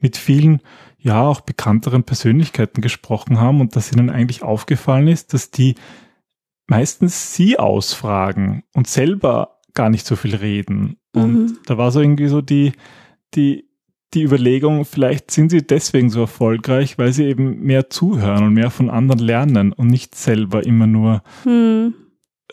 mit 0.01 0.17
vielen, 0.17 0.61
ja, 0.99 1.23
auch 1.23 1.41
bekannteren 1.41 2.05
Persönlichkeiten 2.05 2.81
gesprochen 2.81 3.41
haben 3.41 3.61
und 3.61 3.77
dass 3.77 3.93
ihnen 3.93 4.11
eigentlich 4.11 4.43
aufgefallen 4.43 5.09
ist, 5.09 5.35
dass 5.35 5.51
die 5.51 5.75
meistens 6.69 7.35
sie 7.35 7.59
ausfragen 7.59 8.63
und 8.75 8.87
selber 8.87 9.59
gar 9.75 9.91
nicht 9.91 10.07
so 10.07 10.17
viel 10.17 10.35
reden. 10.35 10.99
Und 11.15 11.35
mhm. 11.35 11.59
da 11.67 11.79
war 11.79 11.91
so 11.91 12.01
irgendwie 12.01 12.29
so 12.29 12.41
die, 12.41 12.73
die 13.35 13.68
die 14.15 14.23
Überlegung, 14.23 14.85
vielleicht 14.85 15.31
sind 15.31 15.51
sie 15.51 15.67
deswegen 15.67 16.09
so 16.11 16.21
erfolgreich, 16.21 16.99
weil 16.99 17.13
sie 17.13 17.25
eben 17.25 17.61
mehr 17.61 17.91
zuhören 17.91 18.45
und 18.45 18.55
mehr 18.55 18.71
von 18.71 18.89
anderen 18.91 19.21
lernen 19.21 19.73
und 19.73 19.89
nicht 19.89 20.15
selber 20.15 20.65
immer 20.65 20.87
nur 20.87 21.23
hm. 21.43 21.95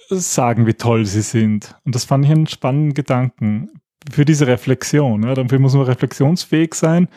sagen, 0.09 0.67
wie 0.67 0.73
toll 0.73 1.05
sie 1.05 1.21
sind. 1.21 1.75
Und 1.85 1.95
das 1.95 2.03
fand 2.03 2.25
ich 2.25 2.31
einen 2.31 2.47
spannenden 2.47 2.93
Gedanken 2.93 3.69
für 4.11 4.25
diese 4.25 4.47
Reflexion. 4.47 5.23
Ja, 5.23 5.33
dafür 5.33 5.59
muss 5.59 5.73
man 5.73 5.83
reflexionsfähig 5.83 6.73
sein. 6.73 7.07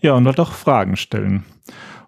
Ja, 0.00 0.14
und 0.14 0.26
halt 0.26 0.38
auch 0.38 0.52
Fragen 0.52 0.96
stellen. 0.96 1.44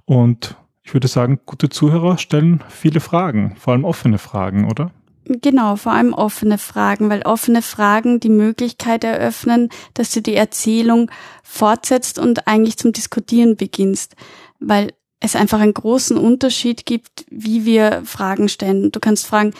Und 0.04 0.56
ich 0.84 0.94
würde 0.94 1.08
sagen, 1.08 1.40
gute 1.46 1.68
Zuhörer 1.68 2.16
stellen 2.16 2.62
viele 2.68 3.00
Fragen, 3.00 3.56
vor 3.56 3.72
allem 3.72 3.84
offene 3.84 4.18
Fragen, 4.18 4.70
oder? 4.70 4.92
Genau, 5.28 5.74
vor 5.76 5.92
allem 5.92 6.12
offene 6.12 6.56
Fragen, 6.56 7.10
weil 7.10 7.22
offene 7.22 7.60
Fragen 7.60 8.20
die 8.20 8.28
Möglichkeit 8.28 9.02
eröffnen, 9.02 9.70
dass 9.94 10.12
du 10.12 10.22
die 10.22 10.36
Erzählung 10.36 11.10
fortsetzt 11.42 12.18
und 12.18 12.46
eigentlich 12.46 12.76
zum 12.76 12.92
Diskutieren 12.92 13.56
beginnst, 13.56 14.14
weil 14.60 14.92
es 15.18 15.34
einfach 15.34 15.58
einen 15.58 15.74
großen 15.74 16.16
Unterschied 16.16 16.86
gibt, 16.86 17.26
wie 17.28 17.64
wir 17.64 18.02
Fragen 18.04 18.48
stellen. 18.48 18.92
Du 18.92 19.00
kannst 19.00 19.26
fragen, 19.26 19.52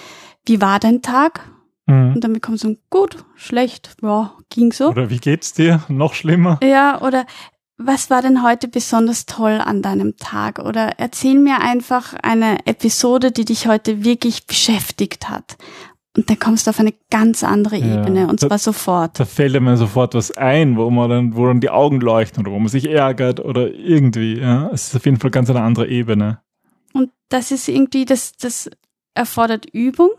wie 0.44 0.60
war 0.60 0.78
dein 0.78 1.02
Tag? 1.02 1.50
Mhm. 1.86 2.14
Und 2.14 2.20
dann 2.22 2.32
bekommst 2.32 2.62
du 2.62 2.76
gut, 2.90 3.24
schlecht, 3.34 3.96
ja, 4.02 4.34
ging 4.50 4.72
so. 4.72 4.88
Oder 4.88 5.10
wie 5.10 5.18
geht's 5.18 5.52
dir? 5.52 5.82
Noch 5.88 6.14
schlimmer? 6.14 6.60
Ja, 6.62 7.00
oder 7.00 7.26
was 7.78 8.10
war 8.10 8.22
denn 8.22 8.42
heute 8.42 8.68
besonders 8.68 9.26
toll 9.26 9.60
an 9.64 9.82
deinem 9.82 10.16
Tag? 10.16 10.58
Oder 10.58 10.98
erzähl 10.98 11.38
mir 11.38 11.60
einfach 11.60 12.14
eine 12.22 12.66
Episode, 12.66 13.32
die 13.32 13.44
dich 13.44 13.66
heute 13.66 14.04
wirklich 14.04 14.46
beschäftigt 14.46 15.28
hat. 15.28 15.56
Und 16.16 16.30
dann 16.30 16.38
kommst 16.38 16.66
du 16.66 16.70
auf 16.70 16.80
eine 16.80 16.94
ganz 17.10 17.44
andere 17.44 17.76
Ebene 17.76 18.20
ja, 18.20 18.26
und 18.26 18.40
zwar 18.40 18.48
da, 18.48 18.58
sofort. 18.58 19.20
Da 19.20 19.26
fällt 19.26 19.60
mir 19.60 19.76
sofort 19.76 20.14
was 20.14 20.30
ein, 20.30 20.78
wo 20.78 20.88
man 20.88 21.10
dann, 21.10 21.36
wo 21.36 21.46
dann 21.46 21.60
die 21.60 21.68
Augen 21.68 22.00
leuchten 22.00 22.42
oder 22.42 22.52
wo 22.52 22.58
man 22.58 22.68
sich 22.68 22.88
ärgert 22.88 23.40
oder 23.40 23.70
irgendwie. 23.70 24.38
Ja, 24.38 24.70
es 24.72 24.88
ist 24.88 24.96
auf 24.96 25.04
jeden 25.04 25.18
Fall 25.18 25.30
ganz 25.30 25.50
eine 25.50 25.60
andere 25.60 25.88
Ebene. 25.88 26.40
Und 26.94 27.10
das 27.28 27.50
ist 27.50 27.68
irgendwie, 27.68 28.06
das, 28.06 28.32
das 28.32 28.70
erfordert 29.14 29.66
Übung 29.66 30.10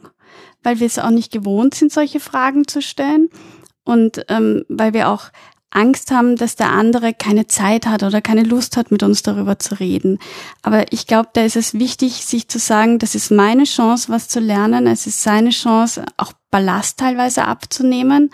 weil 0.64 0.80
wir 0.80 0.88
es 0.88 1.00
auch 1.00 1.10
nicht 1.10 1.32
gewohnt 1.32 1.76
sind, 1.76 1.92
solche 1.92 2.20
Fragen 2.20 2.68
zu 2.68 2.82
stellen 2.82 3.30
und 3.84 4.26
ähm, 4.28 4.66
weil 4.68 4.94
wir 4.94 5.10
auch 5.10 5.30
Angst 5.70 6.12
haben, 6.12 6.38
dass 6.38 6.56
der 6.56 6.72
andere 6.72 7.14
keine 7.14 7.48
Zeit 7.48 7.86
hat 7.88 8.04
oder 8.04 8.22
keine 8.22 8.44
Lust 8.44 8.78
hat, 8.78 8.90
mit 8.90 9.04
uns 9.04 9.22
darüber 9.22 9.60
zu 9.60 9.80
reden. 9.80 10.20
Aber 10.62 10.92
ich 10.92 11.08
glaube, 11.08 11.30
da 11.34 11.44
ist 11.44 11.56
es 11.56 11.74
wichtig, 11.74 12.26
sich 12.26 12.48
zu 12.48 12.58
sagen, 12.58 13.00
das 13.00 13.16
ist 13.16 13.32
meine 13.32 13.66
Chance, 13.66 14.10
was 14.10 14.30
zu 14.30 14.40
lernen. 14.40 14.88
Es 14.88 15.08
ist 15.08 15.22
seine 15.22 15.50
Chance, 15.50 16.06
auch 16.16 16.34
Ballast 16.52 17.00
teilweise 17.00 17.46
abzunehmen 17.46 18.30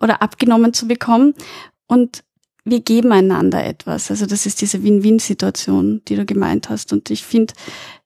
oder 0.00 0.22
abgenommen 0.22 0.72
zu 0.72 0.86
bekommen. 0.86 1.34
Und 1.86 2.22
wir 2.64 2.80
geben 2.80 3.12
einander 3.12 3.64
etwas. 3.64 4.10
Also 4.10 4.26
das 4.26 4.46
ist 4.46 4.60
diese 4.60 4.82
Win-Win-Situation, 4.82 6.02
die 6.06 6.16
du 6.16 6.24
gemeint 6.24 6.68
hast. 6.68 6.92
Und 6.92 7.10
ich 7.10 7.24
finde, 7.24 7.54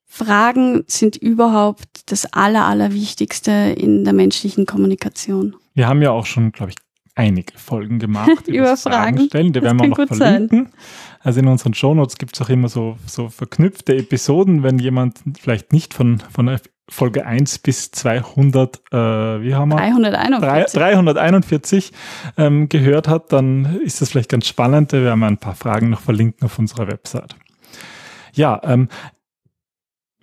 Fragen 0.05 0.85
sind 0.87 1.17
überhaupt 1.17 2.11
das 2.11 2.33
Aller, 2.33 2.67
Allerwichtigste 2.67 3.50
in 3.50 4.05
der 4.05 4.12
menschlichen 4.12 4.67
Kommunikation. 4.67 5.57
Wir 5.75 5.88
haben 5.88 6.02
ja 6.02 6.11
auch 6.11 6.26
schon, 6.26 6.52
glaube 6.52 6.73
ich, 6.73 6.76
einige 7.14 7.59
Folgen 7.59 7.99
gemacht 7.99 8.28
über, 8.47 8.59
über 8.59 8.76
Fragen. 8.76 9.16
Fragen 9.16 9.26
stellen. 9.26 9.52
Die 9.52 9.61
das 9.61 9.64
werden 9.64 9.81
wir 9.81 9.88
noch 9.88 10.16
verlinken. 10.16 10.64
Sein. 10.66 10.73
Also 11.21 11.40
in 11.40 11.49
unseren 11.49 11.75
Shownotes 11.75 12.19
gibt 12.19 12.35
es 12.35 12.42
auch 12.42 12.49
immer 12.49 12.69
so, 12.69 12.97
so 13.07 13.28
verknüpfte 13.28 13.97
Episoden, 13.97 14.62
wenn 14.62 14.78
jemand 14.78 15.21
vielleicht 15.40 15.73
nicht 15.73 15.95
von, 15.95 16.21
von 16.33 16.59
Folge 16.88 17.25
1 17.25 17.59
bis 17.61 17.90
200, 17.92 18.76
äh, 18.92 18.97
wie 19.42 19.54
haben 19.54 19.71
wir? 19.71 19.76
341. 19.76 20.81
341 20.81 21.92
ähm, 22.37 22.69
gehört 22.69 23.09
hat, 23.09 23.33
dann 23.33 23.81
ist 23.81 24.00
das 24.00 24.11
vielleicht 24.11 24.31
ganz 24.31 24.47
spannend. 24.47 24.92
Wir 24.92 25.04
werden 25.04 25.23
ein 25.23 25.38
paar 25.38 25.54
Fragen 25.54 25.90
noch 25.90 26.00
verlinken 26.00 26.45
auf 26.45 26.59
unserer 26.59 26.88
Website. 26.88 27.37
Ja, 28.35 28.61
ähm, 28.64 28.88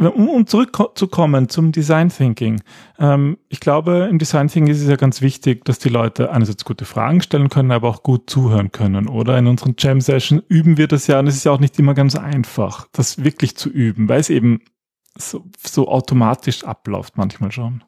um, 0.08 0.30
um 0.30 0.48
zurückzukommen 0.48 1.50
zum 1.50 1.72
Design 1.72 2.10
Thinking. 2.10 2.62
Ähm, 2.98 3.38
ich 3.50 3.60
glaube, 3.60 4.08
im 4.10 4.18
Design 4.18 4.48
Thinking 4.48 4.74
ist 4.74 4.82
es 4.82 4.88
ja 4.88 4.96
ganz 4.96 5.22
wichtig, 5.22 5.66
dass 5.66 5.80
die 5.80 5.90
Leute 5.90 6.32
einerseits 6.32 6.66
gute 6.66 6.86
Fragen 6.86 7.22
stellen 7.22 7.50
können, 7.50 7.72
aber 7.72 7.90
auch 7.90 8.04
gut 8.04 8.30
zuhören 8.30 8.72
können. 8.72 9.08
Oder 9.08 9.38
in 9.38 9.48
unseren 9.48 9.76
Jam 9.78 10.02
Session 10.02 10.42
üben 10.48 10.78
wir 10.78 10.88
das 10.88 11.08
ja 11.08 11.20
und 11.20 11.28
es 11.28 11.36
ist 11.36 11.44
ja 11.44 11.52
auch 11.52 11.60
nicht 11.60 11.78
immer 11.78 11.94
ganz 11.94 12.16
einfach, 12.16 12.88
das 12.92 13.24
wirklich 13.24 13.58
zu 13.58 13.70
üben, 13.70 14.08
weil 14.08 14.20
es 14.20 14.30
eben 14.30 14.62
so, 15.18 15.44
so 15.62 15.88
automatisch 15.88 16.64
abläuft 16.64 17.18
manchmal 17.18 17.52
schon. 17.52 17.84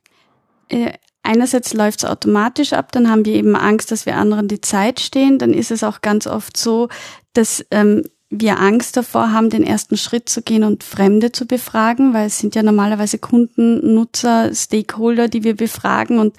Äh, 0.70 0.94
einerseits 1.24 1.74
läuft 1.74 2.03
es 2.03 2.10
automatisch 2.10 2.74
ab, 2.74 2.91
dann 2.91 3.10
haben 3.10 3.25
wir 3.25 3.36
eben 3.36 3.56
Angst, 3.56 3.91
dass 3.91 4.06
wir 4.06 4.18
anderen 4.18 4.48
die 4.48 4.62
Zeit 4.62 5.00
stehen. 5.00 5.39
Dann 5.39 5.53
ist 5.53 5.72
es 5.72 5.84
auch 5.84 6.01
ganz 6.01 6.27
oft 6.27 6.58
so, 6.58 6.89
dass 7.34 7.65
ähm, 7.72 8.03
wir 8.31 8.59
Angst 8.59 8.95
davor 8.95 9.31
haben, 9.31 9.50
den 9.50 9.63
ersten 9.63 9.97
Schritt 9.97 10.29
zu 10.29 10.41
gehen 10.41 10.63
und 10.63 10.85
Fremde 10.85 11.33
zu 11.33 11.45
befragen, 11.45 12.13
weil 12.13 12.27
es 12.27 12.39
sind 12.39 12.55
ja 12.55 12.63
normalerweise 12.63 13.19
Kunden, 13.19 13.93
Nutzer, 13.93 14.55
Stakeholder, 14.55 15.27
die 15.27 15.43
wir 15.43 15.55
befragen 15.55 16.17
und 16.17 16.38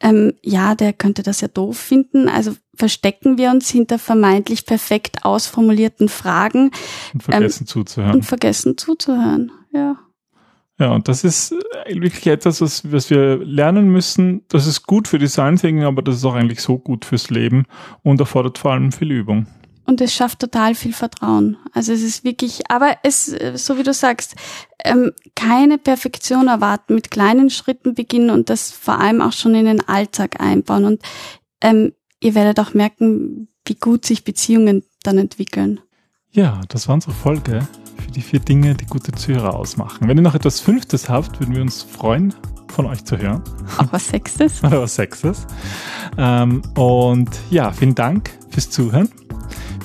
ähm, 0.00 0.34
ja, 0.42 0.74
der 0.74 0.92
könnte 0.92 1.22
das 1.22 1.40
ja 1.40 1.48
doof 1.48 1.78
finden. 1.78 2.28
Also 2.28 2.52
verstecken 2.74 3.38
wir 3.38 3.50
uns 3.50 3.70
hinter 3.70 3.98
vermeintlich 3.98 4.66
perfekt 4.66 5.24
ausformulierten 5.24 6.10
Fragen 6.10 6.70
und 7.14 7.22
vergessen 7.22 7.62
ähm, 7.62 7.66
zuzuhören. 7.66 8.14
Und 8.16 8.24
vergessen 8.24 8.76
zuzuhören, 8.76 9.50
ja. 9.72 9.96
Ja, 10.78 10.92
und 10.92 11.08
das 11.08 11.24
ist 11.24 11.54
wirklich 11.86 12.26
etwas, 12.26 12.62
was, 12.62 12.90
was 12.90 13.10
wir 13.10 13.36
lernen 13.36 13.90
müssen. 13.90 14.44
Das 14.48 14.66
ist 14.66 14.86
gut 14.86 15.08
für 15.08 15.18
Design 15.18 15.56
Thinking, 15.56 15.84
aber 15.84 16.00
das 16.00 16.16
ist 16.16 16.24
auch 16.24 16.34
eigentlich 16.34 16.62
so 16.62 16.78
gut 16.78 17.04
fürs 17.04 17.28
Leben 17.28 17.66
und 18.02 18.18
erfordert 18.18 18.56
vor 18.56 18.72
allem 18.72 18.90
viel 18.90 19.10
Übung 19.10 19.46
und 19.90 20.00
es 20.00 20.14
schafft 20.14 20.38
total 20.38 20.74
viel 20.74 20.92
Vertrauen. 20.92 21.56
Also 21.72 21.92
es 21.92 22.02
ist 22.02 22.24
wirklich, 22.24 22.70
aber 22.70 22.96
es, 23.02 23.26
so 23.54 23.76
wie 23.76 23.82
du 23.82 23.92
sagst, 23.92 24.36
ähm, 24.84 25.12
keine 25.34 25.78
Perfektion 25.78 26.46
erwarten, 26.46 26.94
mit 26.94 27.10
kleinen 27.10 27.50
Schritten 27.50 27.94
beginnen 27.94 28.30
und 28.30 28.48
das 28.48 28.70
vor 28.70 29.00
allem 29.00 29.20
auch 29.20 29.32
schon 29.32 29.54
in 29.54 29.66
den 29.66 29.86
Alltag 29.86 30.40
einbauen. 30.40 30.84
Und 30.84 31.02
ähm, 31.60 31.92
ihr 32.20 32.34
werdet 32.34 32.60
auch 32.60 32.72
merken, 32.72 33.48
wie 33.66 33.74
gut 33.74 34.06
sich 34.06 34.24
Beziehungen 34.24 34.84
dann 35.02 35.18
entwickeln. 35.18 35.80
Ja, 36.30 36.60
das 36.68 36.86
war 36.86 36.94
unsere 36.94 37.12
Folge 37.12 37.66
für 37.98 38.10
die 38.12 38.22
vier 38.22 38.40
Dinge, 38.40 38.74
die 38.74 38.86
gute 38.86 39.10
Zuhörer 39.10 39.54
ausmachen. 39.54 40.08
Wenn 40.08 40.16
ihr 40.16 40.22
noch 40.22 40.36
etwas 40.36 40.60
Fünftes 40.60 41.08
habt, 41.08 41.40
würden 41.40 41.54
wir 41.54 41.62
uns 41.62 41.82
freuen, 41.82 42.32
von 42.68 42.86
euch 42.86 43.04
zu 43.04 43.18
hören. 43.18 43.42
Auch 43.78 43.92
was 43.92 44.08
Sechstes. 44.08 44.62
Oder 44.62 44.82
was 44.82 44.94
Sechstes. 44.94 45.46
Ähm, 46.16 46.62
und 46.76 47.30
ja, 47.50 47.72
vielen 47.72 47.96
Dank 47.96 48.30
fürs 48.50 48.70
Zuhören. 48.70 49.08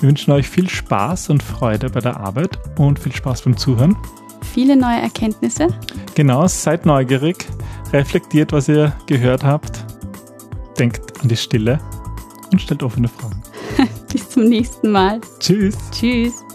Wir 0.00 0.08
wünschen 0.08 0.32
euch 0.32 0.48
viel 0.48 0.68
Spaß 0.68 1.30
und 1.30 1.42
Freude 1.42 1.88
bei 1.88 2.00
der 2.00 2.18
Arbeit 2.18 2.58
und 2.78 2.98
viel 2.98 3.12
Spaß 3.12 3.42
beim 3.42 3.56
Zuhören. 3.56 3.96
Viele 4.52 4.76
neue 4.76 5.00
Erkenntnisse. 5.00 5.68
Genau, 6.14 6.46
seid 6.46 6.86
neugierig, 6.86 7.46
reflektiert, 7.92 8.52
was 8.52 8.68
ihr 8.68 8.92
gehört 9.06 9.44
habt, 9.44 9.84
denkt 10.78 11.20
an 11.22 11.28
die 11.28 11.36
Stille 11.36 11.80
und 12.52 12.60
stellt 12.60 12.82
offene 12.82 13.08
Fragen. 13.08 13.42
Bis 14.12 14.30
zum 14.30 14.44
nächsten 14.44 14.92
Mal. 14.92 15.20
Tschüss. 15.40 15.76
Tschüss. 15.90 16.45